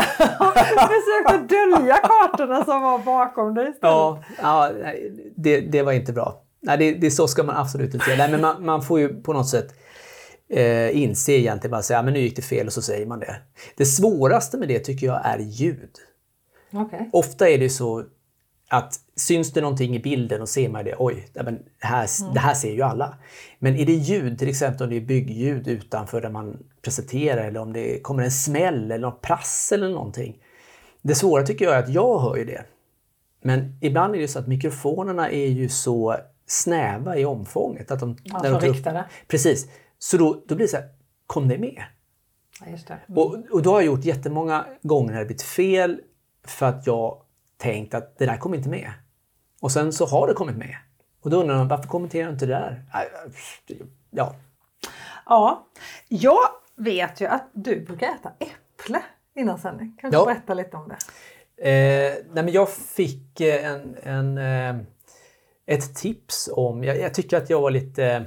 [0.94, 3.80] försökte dölja kartorna som var bakom dig istället.
[3.83, 4.70] Ja, ja
[5.37, 6.40] det, det var inte bra.
[6.62, 8.18] Nej, det, det, så ska man absolut inte göra.
[8.18, 9.68] Nej, men man, man får ju på något sätt
[10.50, 13.37] eh, inse egentligen bara säga men nu gick det fel och så säger man det.
[13.76, 15.90] Det svåraste med det tycker jag är ljud.
[16.72, 17.00] Okay.
[17.12, 18.04] Ofta är det så
[18.77, 22.35] att syns det någonting i bilden och ser man det, oj, men det, här, mm.
[22.35, 23.19] det här ser ju alla.
[23.59, 27.61] Men är det ljud, till exempel om det är byggljud utanför där man presenterar eller
[27.61, 30.39] om det kommer en smäll eller något prassel eller någonting.
[31.03, 32.65] Det svåra tycker jag är att jag hör ju det.
[33.43, 37.91] Men ibland är det så att mikrofonerna är ju så snäva i omfånget.
[37.91, 39.03] Att de, alltså när de?
[39.29, 39.69] Precis.
[39.99, 40.89] Så då, då blir det så här,
[41.27, 41.85] kom det med?
[42.61, 42.99] Ja, det.
[43.09, 43.19] Mm.
[43.19, 46.01] Och, och då har jag gjort jättemånga gånger när det blivit fel
[46.47, 47.24] för att jag
[47.57, 48.93] tänkt att det där kommer inte med.
[49.61, 50.77] Och sen så har det kommit med.
[51.23, 52.85] Och då undrar man varför kommenterar du inte det där?
[54.11, 54.35] Ja.
[55.27, 55.67] Ja,
[56.09, 56.40] jag
[56.77, 59.03] vet ju att du brukar äta äpple
[59.35, 59.97] innan sändning.
[60.01, 60.25] Kan du ja.
[60.25, 60.97] berätta lite om det?
[61.57, 64.77] Eh, nej men jag fick eh, en, en, eh,
[65.67, 68.27] ett tips om, jag, jag, tycker att jag var lite,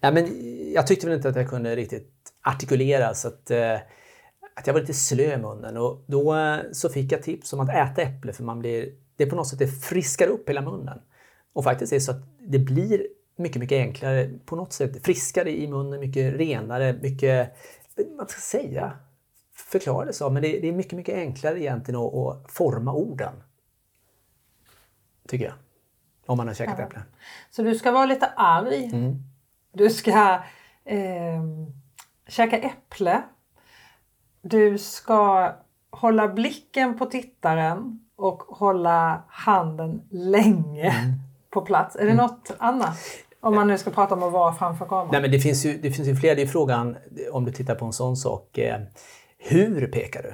[0.00, 0.28] nej men
[0.72, 3.76] jag tyckte väl inte att jag kunde riktigt artikulera så att eh,
[4.58, 7.60] att jag var lite slö i munnen och då eh, så fick jag tips om
[7.60, 10.98] att äta äpple för man blir, det på något sätt det friskar upp hela munnen.
[11.52, 15.50] Och faktiskt är det så att det blir mycket, mycket enklare, på något sätt friskare
[15.50, 17.56] i munnen, mycket renare, mycket,
[17.96, 18.92] vad ska jag säga,
[19.54, 23.32] förklara det så, men det, det, är mycket, mycket enklare egentligen att, att, forma orden.
[25.28, 25.54] Tycker jag.
[26.26, 26.84] Om man har käkat ja.
[26.84, 27.02] äpple.
[27.50, 28.84] Så du ska vara lite arg.
[28.84, 29.16] Mm.
[29.72, 30.42] Du ska
[30.84, 31.42] eh,
[32.28, 33.22] käka äpple
[34.48, 35.52] du ska
[35.90, 41.12] hålla blicken på tittaren och hålla handen länge mm.
[41.50, 41.96] på plats.
[41.96, 42.16] Är det mm.
[42.16, 42.98] något annat?
[43.40, 45.08] Om man nu ska prata om att vara framför kameran.
[45.12, 46.36] Nej, men det finns ju, det finns ju fler.
[46.36, 46.96] Det är frågan,
[47.32, 48.80] om du tittar på en sån sak, eh,
[49.38, 50.28] hur pekar du?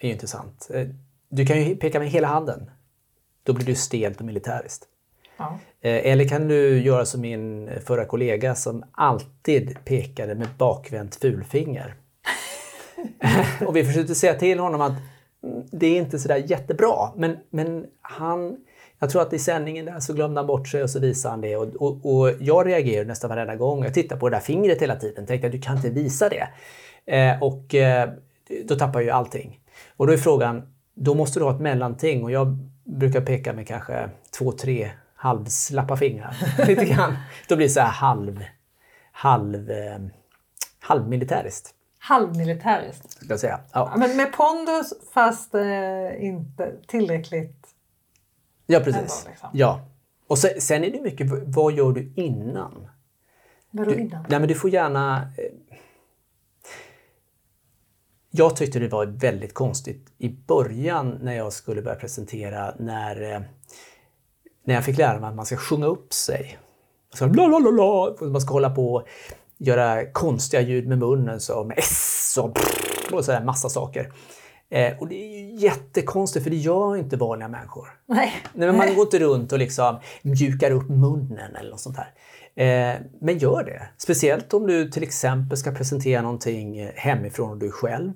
[0.00, 0.70] Det är ju intressant.
[0.74, 0.86] Eh,
[1.28, 2.70] du kan ju peka med hela handen.
[3.42, 4.84] Då blir det stelt och militäriskt.
[5.36, 5.58] Ja.
[5.80, 11.94] Eh, eller kan du göra som min förra kollega som alltid pekade med bakvänt fulfinger.
[13.66, 14.92] Och vi försökte säga till honom att
[15.70, 17.10] det är inte sådär jättebra.
[17.16, 18.56] Men, men han,
[18.98, 21.40] jag tror att i sändningen där så glömde han bort sig och så visade han
[21.40, 21.56] det.
[21.56, 23.84] Och, och, och jag reagerade nästan varenda gång.
[23.84, 25.26] Jag tittade på det där fingret hela tiden.
[25.26, 26.48] Tänkte att du kan inte visa det.
[27.16, 28.10] Eh, och eh,
[28.64, 29.60] då tappar jag ju allting.
[29.96, 30.62] Och då är frågan,
[30.94, 32.24] då måste du ha ett mellanting.
[32.24, 36.36] Och jag brukar peka med kanske två, tre halvslappa fingrar.
[36.66, 37.16] Lite grann.
[37.48, 38.44] Då blir det så här halv,
[39.12, 39.98] halv, eh,
[40.80, 41.75] halvmilitäriskt
[42.06, 43.10] halvmilitäriskt.
[43.10, 43.60] Ska jag säga.
[43.72, 43.94] Ja.
[43.96, 47.66] Men med pondus fast eh, inte tillräckligt.
[48.66, 48.96] Ja precis.
[48.96, 49.50] Ändå, liksom.
[49.52, 49.80] Ja.
[50.26, 52.88] Och sen, sen, är det mycket, vad gör du innan?
[53.70, 54.24] Vadå innan?
[54.28, 55.22] Nej men du får gärna...
[55.38, 55.78] Eh,
[58.30, 63.40] jag tyckte det var väldigt konstigt i början när jag skulle börja presentera när, eh,
[64.64, 66.58] när jag fick lära mig att man ska sjunga upp sig.
[67.14, 68.28] Så, bla, bla, bla, bla.
[68.28, 69.06] Man ska hålla på
[69.58, 72.58] göra konstiga ljud med munnen med S och,
[73.12, 74.12] och sådär massa saker.
[74.70, 77.88] Eh, och det är jättekonstigt för det gör inte vanliga människor.
[78.06, 78.32] Nej.
[78.52, 82.12] Nej men man går inte runt och liksom mjukar upp munnen eller något sånt här.
[82.54, 83.82] Eh, men gör det.
[83.96, 88.12] Speciellt om du till exempel ska presentera någonting hemifrån och du är själv.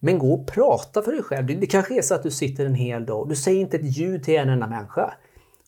[0.00, 1.46] Men gå och prata för dig själv.
[1.46, 3.76] Det, det kanske är så att du sitter en hel dag och du säger inte
[3.76, 5.14] ett ljud till en enda människa.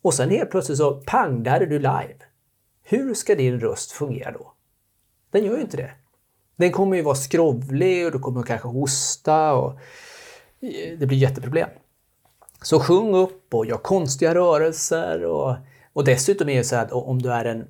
[0.03, 2.17] Och sen helt plötsligt så pang, där är du live.
[2.83, 4.53] Hur ska din röst fungera då?
[5.31, 5.91] Den gör ju inte det.
[6.57, 9.79] Den kommer ju vara skrovlig och du kommer kanske hosta och
[10.99, 11.69] det blir jätteproblem.
[12.63, 15.57] Så sjung upp och gör konstiga rörelser och,
[15.93, 17.67] och dessutom är det så att om du är en,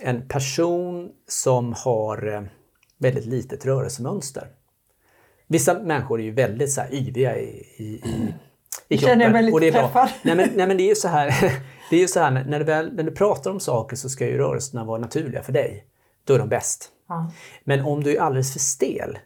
[0.00, 2.42] en person som har eh,
[2.98, 4.48] väldigt litet rörelsemönster.
[5.46, 8.34] Vissa människor är ju väldigt så här yviga i, i, i,
[8.88, 9.18] i kroppen.
[9.18, 10.08] Känner mig lite och det är träffad.
[10.22, 11.52] Nej men, nej men det är ju så här,
[11.90, 14.38] det är så här när, du väl, när du pratar om saker så ska ju
[14.38, 15.86] rörelserna vara naturliga för dig.
[16.24, 16.90] Då är de bäst.
[17.08, 17.30] Ja.
[17.64, 19.18] Men om du är alldeles för stel,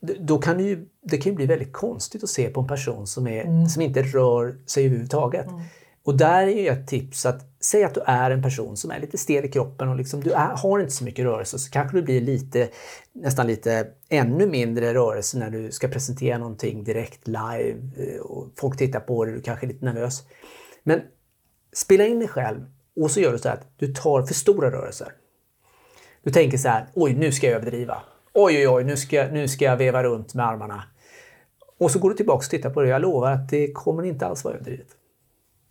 [0.00, 3.06] då kan det ju, det kan ju bli väldigt konstigt att se på en person
[3.06, 3.66] som, är, mm.
[3.66, 5.46] som inte rör sig överhuvudtaget.
[5.46, 5.60] Mm.
[6.06, 9.00] Och där är ju ett tips att säg att du är en person som är
[9.00, 11.96] lite stel i kroppen och liksom, du är, har inte så mycket rörelse så kanske
[11.96, 12.68] du blir lite,
[13.12, 18.78] nästan lite ännu mindre rörelse när du ska presentera någonting direkt live eh, och folk
[18.78, 20.22] tittar på dig, du kanske är lite nervös.
[20.82, 21.00] Men
[21.72, 22.60] spela in dig själv
[23.00, 25.12] och så gör du så att du tar för stora rörelser.
[26.26, 28.02] Du tänker så här, oj nu ska jag överdriva.
[28.34, 30.82] Oj, oj, oj, nu ska, nu ska jag veva runt med armarna.
[31.80, 32.88] Och så går du tillbaka och tittar på det.
[32.88, 34.86] Jag lovar att det kommer inte alls vara överdrivet.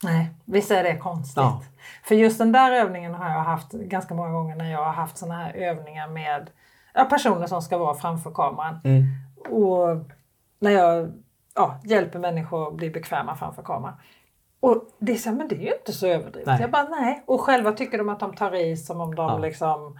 [0.03, 1.37] Nej, visst är det konstigt.
[1.37, 1.61] Ja.
[2.03, 5.17] För just den där övningen har jag haft ganska många gånger när jag har haft
[5.17, 6.49] såna här övningar med
[6.93, 8.79] ja, personer som ska vara framför kameran.
[8.83, 9.03] Mm.
[9.49, 10.11] Och
[10.59, 11.11] när jag
[11.55, 13.93] ja, hjälper människor att bli bekväma framför kameran.
[14.59, 16.47] Och det är så men det är ju inte så överdrivet.
[16.47, 16.61] Nej.
[16.61, 17.23] Jag bara nej.
[17.25, 19.37] Och själva tycker de att de tar i som om de ja.
[19.37, 19.99] liksom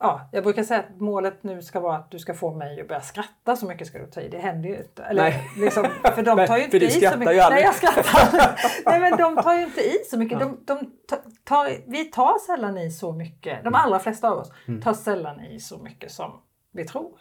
[0.00, 2.88] ja, jag brukar säga att målet nu ska vara att du ska få mig att
[2.88, 4.28] börja skratta så mycket ska du ta i.
[4.28, 5.02] Det händer ju inte.
[5.04, 5.50] Eller, Nej.
[5.56, 7.34] Liksom, för de tar ju inte i så mycket.
[7.50, 8.56] Nej, jag skrattar.
[8.90, 10.38] Nej, men de tar ju inte i så mycket.
[10.38, 13.64] De, de ta- tar, vi tar sällan i så mycket.
[13.64, 14.82] De allra flesta av oss Mm.
[14.82, 16.40] tar sällan i så mycket som
[16.72, 17.12] vi tror.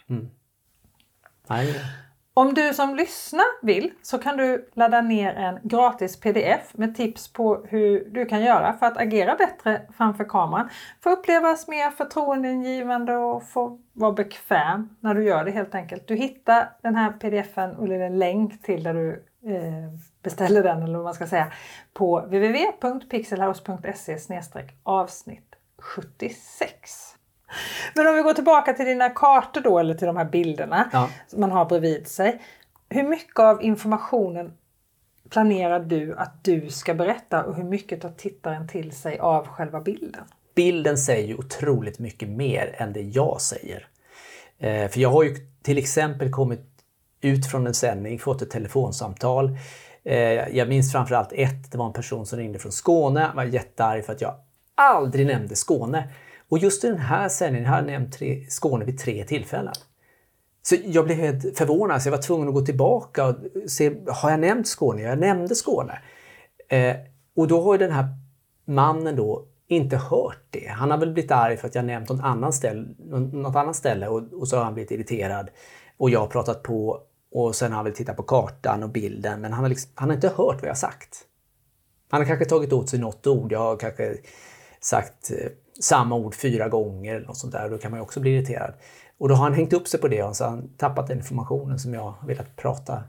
[1.47, 1.81] Nej.
[2.37, 7.33] Om du som lyssnar vill så kan du ladda ner en gratis pdf med tips
[7.33, 10.69] på hur du kan göra för att agera bättre framför kameran.
[11.03, 16.07] Få upplevas mer förtroendeingivande och få vara bekväm när du gör det helt enkelt.
[16.07, 19.89] Du hittar den här pdfen och en länk till där du eh,
[20.23, 21.51] beställer den eller vad man ska säga
[21.93, 24.17] på www.pixelhouse.se
[24.83, 27.16] avsnitt 76.
[27.95, 31.09] Men om vi går tillbaka till dina kartor då eller till de här bilderna Ja.
[31.27, 32.41] som man har bredvid sig.
[32.89, 34.53] Hur mycket av informationen
[35.29, 39.81] planerar du att du ska berätta och hur mycket tar tittaren till sig av själva
[39.81, 40.23] bilden?
[40.55, 43.87] Bilden säger ju otroligt mycket mer än det jag säger.
[44.59, 46.61] Eh, för jag har ju till exempel kommit
[47.21, 49.57] ut från en sändning, fått ett telefonsamtal.
[50.03, 50.17] Eh,
[50.57, 54.13] jag minns framförallt ett, det var en person som ringde från Skåne, var jättearg för
[54.13, 54.33] att jag
[54.75, 56.09] aldrig nämnde Skåne.
[56.49, 59.73] Och just i den här sändningen har jag nämnt tre, Skåne vid tre tillfällen.
[60.61, 63.35] Så jag blev helt förvånad, så jag var tvungen att gå tillbaka och
[63.67, 65.01] se, har jag nämnt Skåne?
[65.01, 65.99] Jag nämnde Skåne.
[66.69, 66.95] Eh,
[67.35, 68.07] och då har ju den här
[68.65, 70.67] mannen då inte hört det.
[70.67, 72.87] Han har väl blivit arg för att jag nämnt något annat ställe,
[73.33, 75.49] något annat ställe och, och så har han blivit irriterad.
[75.97, 79.41] Och jag har pratat på och sen har han väl tittat på kartan och bilden
[79.41, 81.25] men han har, liksom, han har inte hört vad jag har sagt.
[82.09, 83.51] Han har kanske tagit åt sig något ord.
[83.51, 84.17] Jag har kanske
[84.79, 85.47] sagt eh,
[85.81, 87.69] samma ord fyra gånger eller något sånt där.
[87.69, 88.73] Då kan man också bli irriterad.
[89.17, 91.17] Och då har han hängt upp sig på det och så har han tappat den
[91.17, 93.03] informationen som jag har velat prata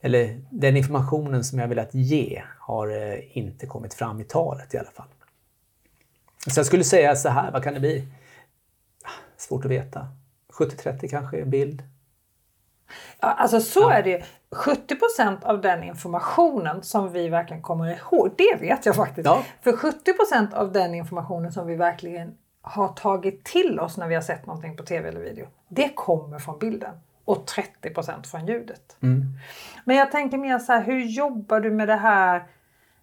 [0.00, 4.78] eller den informationen som jag velat ge har eh, inte kommit fram i talet i
[4.78, 5.08] alla fall.
[6.46, 8.08] Så jag skulle säga så här, vad kan det bli?
[9.04, 10.08] Ah, Svårt att veta.
[10.58, 11.82] 70-30 kanske, en bild.
[13.20, 14.24] Ja, alltså så är det.
[14.56, 19.26] 70% av den informationen som vi verkligen kommer ihåg, det vet jag faktiskt.
[19.26, 19.42] Ja.
[19.60, 24.22] För 70% av den informationen som vi verkligen har tagit till oss när vi har
[24.22, 26.94] sett någonting på tv eller video, det kommer från bilden.
[27.24, 27.44] Och
[27.82, 28.96] 30% från ljudet.
[29.84, 32.46] Men jag tänker mer så här, hur jobbar du med det här?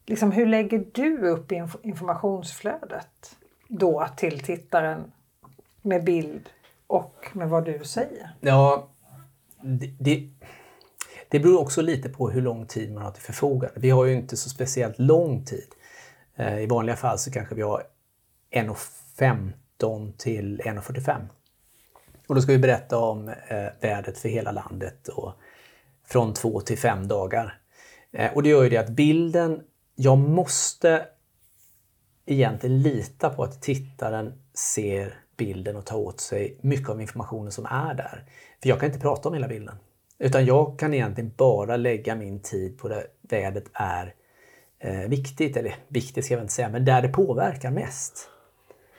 [0.06, 3.36] Liksom, hur lägger du upp inf- informationsflödet
[3.68, 5.12] då till tittaren
[5.82, 6.50] med bild
[6.88, 8.30] och med vad du säger?
[8.42, 8.88] Ja,
[9.62, 10.30] det, det,
[11.30, 13.80] det beror också lite på hur lång tid man har till förfogande.
[13.80, 15.68] Vi har ju inte så speciellt lång tid.
[16.36, 17.84] Eh, I vanliga fall så kanske vi har
[18.52, 21.22] 1.15 till 1.45.
[22.28, 23.36] Och då ska vi berätta om eh,
[23.82, 25.34] vädret för hela landet och
[26.06, 27.60] från två till fem dagar.
[28.12, 29.63] Eh, och det gör ju det att bilden,
[29.96, 31.06] jag måste
[32.26, 37.66] egentligen lita på att tittaren ser bilden och tar åt sig mycket av informationen som
[37.66, 38.26] är där.
[38.62, 39.76] För jag kan inte prata om hela bilden.
[40.19, 44.13] Utan jag kan egentligen bara lägga min tid på det vädret är
[44.80, 48.30] eh, viktigt, eller viktigt ska jag inte säga, men där det påverkar mest.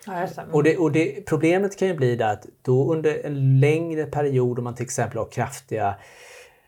[0.06, 0.28] Ja.
[0.52, 4.58] Och, det, och det, problemet kan ju bli det att då under en längre period
[4.58, 5.94] om man till exempel har kraftiga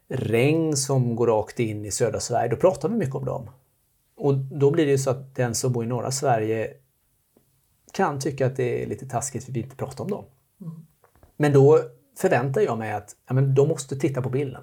[0.08, 3.50] regn som går rakt in i södra Sverige, då pratar vi mycket om dem.
[4.16, 6.70] Och då blir det ju så att den som bor i norra Sverige
[7.92, 10.24] kan tycka att det är lite taskigt för vi inte pratar om dem.
[11.36, 11.80] Men då
[12.18, 14.62] förväntar jag mig att ja, men de måste titta på bilden.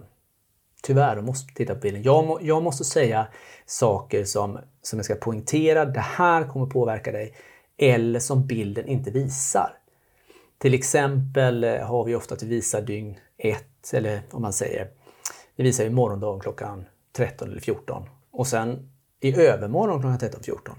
[0.84, 2.04] Tyvärr, de måste titta på bilden.
[2.04, 3.28] Jag, må, jag måste säga
[3.66, 7.36] saker som, som jag ska poängtera, det här kommer påverka dig,
[7.78, 9.78] eller som bilden inte visar.
[10.58, 14.88] Till exempel eh, har vi ofta att vi visar dygn 1, eller om man säger,
[15.56, 20.76] vi visar ju morgondagen klockan 13 eller 14 och sen i övermorgon klockan 13 14.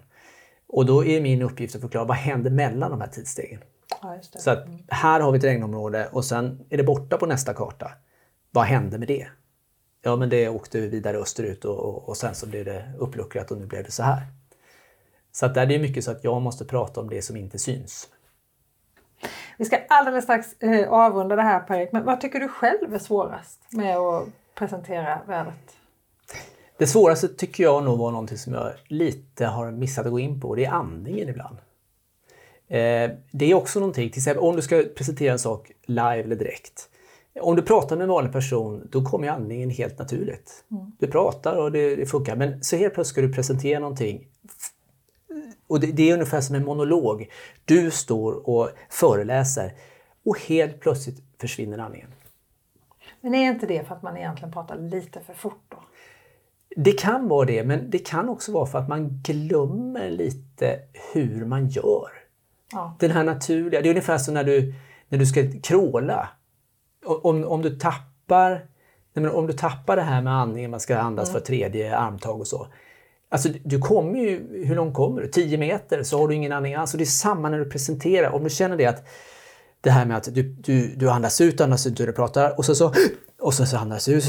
[0.68, 3.60] Och då är min uppgift att förklara vad händer mellan de här tidsstegen.
[4.02, 4.18] Ja.
[4.22, 7.90] Så att här har vi ett regnområde och sen är det borta på nästa karta.
[8.50, 9.26] Vad hände med det?
[10.02, 13.58] Ja, men det åkte vidare österut och, och, och sen så blev det uppluckrat och
[13.58, 14.22] nu blev det så här.
[15.32, 17.58] Så att där är det mycket så att jag måste prata om det som inte
[17.58, 18.08] syns.
[19.58, 22.98] Vi ska alldeles strax eh, avrunda det här Per-Erik, men vad tycker du själv är
[22.98, 25.76] svårast med att presentera vädret?
[26.78, 30.40] Det svåraste tycker jag nog var någonting som jag lite har missat att gå in
[30.40, 30.54] på.
[30.54, 31.56] Det är andningen ibland.
[32.68, 36.36] Eh, det är också någonting, till exempel om du ska presentera en sak live eller
[36.36, 36.88] direkt.
[37.40, 40.64] Om du pratar med en vanlig person, då kommer andningen helt naturligt.
[40.98, 44.26] Du pratar och det, det funkar, men så helt plötsligt ska du presentera någonting.
[45.66, 47.30] Och det, det är ungefär som en monolog.
[47.64, 49.72] Du står och föreläser
[50.24, 52.08] och helt plötsligt försvinner andningen.
[53.20, 55.76] Men är inte det för att man egentligen pratar lite för fort då?
[56.76, 60.80] Det kan vara det, men det kan också vara för att man glömmer lite
[61.12, 62.17] hur man gör.
[62.72, 62.96] Ja.
[62.98, 64.74] Den här naturliga, det är ungefär som när du,
[65.08, 66.28] när du ska kråla.
[67.06, 68.66] Om, om du tappar
[69.20, 72.46] nej om du tappar det här med andningen, man ska andas för tredje armtag och
[72.46, 72.66] så.
[73.30, 75.28] Alltså du kommer ju, hur långt kommer du?
[75.28, 76.94] 10 meter så har du ingen andning alls.
[76.94, 78.30] Och det är samma när du presenterar.
[78.30, 79.08] Om du känner det att
[79.80, 82.74] det här med att du, du, du andas ut, andas ut du pratar och så,
[82.74, 82.92] så,
[83.40, 84.24] och så, så andas ut.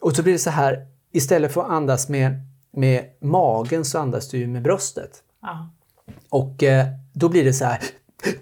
[0.00, 2.32] Och så blir det så här, istället för att andas med,
[2.70, 5.22] med magen så andas du med bröstet.
[5.42, 5.70] Ja.
[6.30, 6.86] Och eh,
[7.18, 7.78] då blir det så här,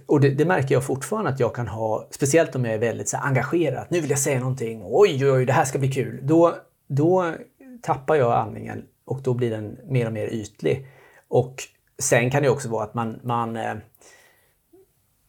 [0.07, 3.09] och det, det märker jag fortfarande att jag kan ha, speciellt om jag är väldigt
[3.09, 3.87] så här, engagerad.
[3.89, 6.21] Nu vill jag säga någonting, oj, oj, oj, det här ska bli kul.
[6.23, 6.55] Då,
[6.89, 7.35] då
[7.83, 10.87] tappar jag andningen och då blir den mer och mer ytlig.
[11.29, 11.63] Och
[11.99, 13.75] sen kan det också vara att man, man, eh,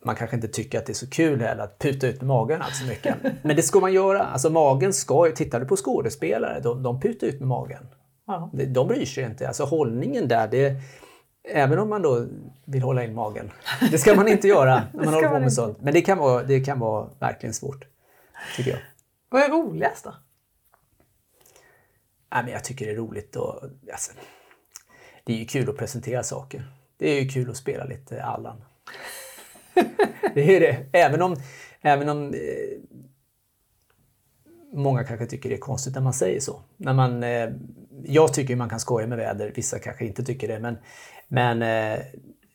[0.06, 2.62] man kanske inte tycker att det är så kul heller att puta ut med magen
[2.62, 3.16] allt så mycket.
[3.44, 4.24] Men det ska man göra.
[4.24, 7.88] Alltså magen ska ju, tittar du på skådespelare, de, de putar ut med magen.
[8.28, 8.50] Ja.
[8.54, 9.48] De, de bryr sig inte.
[9.48, 10.76] Alltså hållningen där, det,
[11.48, 12.28] även om man då
[12.66, 13.52] vill hålla in magen.
[13.92, 15.82] Det ska man inte göra när man håller på med sånt.
[15.82, 17.86] Men det kan, vara, det kan vara verkligen svårt.
[18.56, 18.80] Tycker jag.
[19.30, 20.14] Vad är roligast då?
[22.34, 24.12] Nej, men jag tycker det är roligt och alltså,
[25.24, 26.72] Det är ju kul att presentera saker.
[26.98, 28.64] Det är ju kul att spela lite Allan.
[30.34, 30.86] Det är det.
[30.92, 31.36] Även om,
[31.82, 32.80] även om eh,
[34.74, 36.62] många kanske tycker det är konstigt när man säger så.
[36.78, 37.50] När man, eh,
[38.04, 40.60] jag tycker man kan skoja med väder, vissa kanske inte tycker det.
[40.60, 40.78] Men,
[41.28, 42.00] men eh,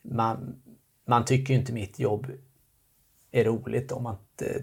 [0.03, 0.63] man,
[1.07, 2.27] man tycker ju inte mitt jobb
[3.33, 4.61] är roligt om man inte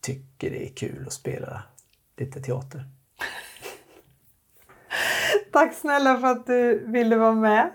[0.00, 1.62] tycker det är kul att spela
[2.16, 2.84] lite teater.
[5.52, 7.70] Tack snälla för att du ville vara med.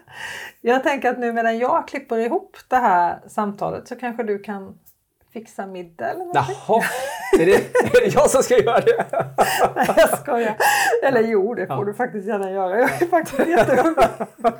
[0.61, 4.79] Jag tänker att nu medan jag klipper ihop det här samtalet så kanske du kan
[5.33, 6.55] fixa middag eller någonting.
[6.67, 6.83] Jaha,
[7.39, 7.55] är det,
[7.97, 9.05] är det jag som ska göra det?
[9.75, 10.57] Nej, jag skojar.
[11.03, 11.83] Eller jo, det får Ja.
[11.83, 12.79] du faktiskt gärna göra.
[12.79, 14.05] Jag är faktiskt jättehungrig.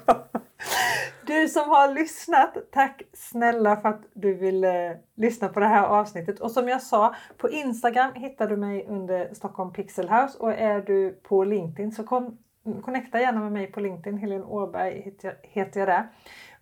[1.26, 5.84] Du som har lyssnat, tack snälla för att du ville eh, lyssna på det här
[5.84, 6.40] avsnittet.
[6.40, 10.82] Och som jag sa, på Instagram hittar du mig under Stockholm Pixel House och är
[10.82, 12.38] du på LinkedIn så kom,
[12.82, 14.18] connecta gärna med mig på LinkedIn.
[14.18, 16.08] Helene Åberg heter jag, heter jag där.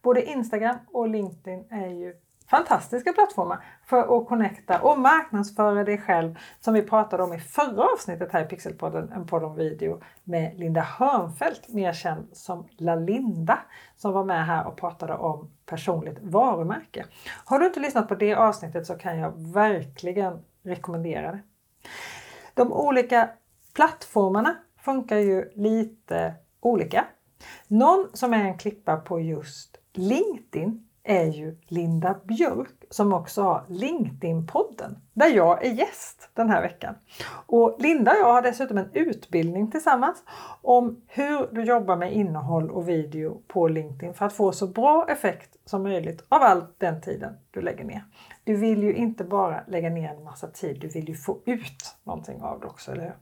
[0.02, 2.14] Både Instagram och LinkedIn är ju
[2.48, 7.84] fantastiska plattformar för att connecta och marknadsföra dig själv som vi pratade om i förra
[7.94, 13.60] avsnittet här i Pixelpodden, en podd om video med Linda Hörnfeldt, mer känd som LaLinda,
[13.96, 17.06] som var med här och pratade om personligt varumärke.
[17.46, 21.40] Har du inte lyssnat på det avsnittet så kan jag verkligen rekommendera det.
[22.54, 23.30] De olika
[23.74, 27.06] plattformarna funkar ju lite olika.
[27.68, 33.64] Någon som är en klippa på just LinkedIn är ju Linda Björk som också har
[33.70, 36.96] LinkedIn-podden där jag är gäst den här veckan.
[37.46, 40.24] Och Linda och jag har dessutom en utbildning tillsammans
[40.62, 45.06] om hur du jobbar med innehåll och video på LinkedIn för att få så bra
[45.10, 48.04] effekt som möjligt av all den tiden du lägger ner.
[48.44, 51.96] Du vill ju inte bara lägga ner en massa tid, du vill ju få ut
[52.04, 53.16] någonting av det också, eller hur?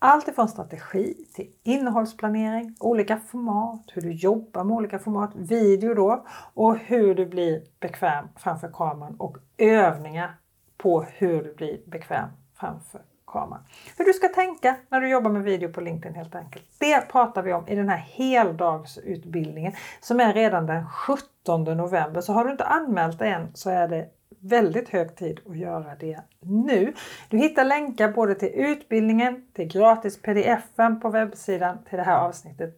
[0.00, 6.26] Allt ifrån strategi till innehållsplanering, olika format, hur du jobbar med olika format, video då
[6.54, 10.36] och hur du blir bekväm framför kameran och övningar
[10.76, 13.62] på hur du blir bekväm framför kameran.
[13.96, 16.64] Hur du ska tänka när du jobbar med video på LinkedIn helt enkelt.
[16.78, 22.20] Det pratar vi om i den här heldagsutbildningen som är redan den 17 november.
[22.20, 24.08] Så har du inte anmält dig än så är det
[24.40, 26.94] väldigt hög tid att göra det nu.
[27.28, 32.76] Du hittar länkar både till utbildningen, till gratis pdf-en på webbsidan till det här avsnittet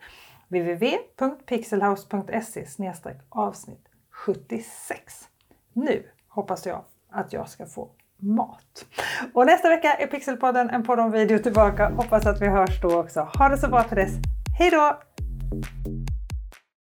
[0.48, 2.66] www.pixelhouse.se
[3.28, 5.28] avsnitt 76.
[5.72, 8.86] Nu hoppas jag att jag ska få mat.
[9.34, 11.88] Och nästa vecka är Pixelpodden en podd om video tillbaka.
[11.88, 13.20] Hoppas att vi hörs då också.
[13.20, 14.12] Ha det så bra till dess.
[14.58, 15.00] Hej då!